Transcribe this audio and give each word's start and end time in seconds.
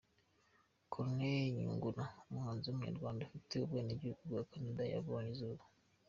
Corneille 0.93 1.53
Nyungura, 1.57 2.03
umuhanzi 2.27 2.65
w’umunyarwanda 2.67 3.21
ufite 3.27 3.53
n’ubwenegihugu 3.55 4.21
bwa 4.29 4.43
Canada 4.51 4.83
yabonye 4.93 5.29
izuba. 5.35 5.63